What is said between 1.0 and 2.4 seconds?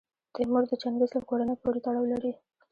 له کورنۍ پورې تړاو لري.